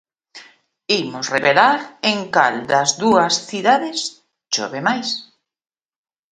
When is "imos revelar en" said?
1.01-2.19